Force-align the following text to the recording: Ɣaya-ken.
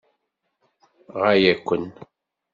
Ɣaya-ken. 1.21 1.85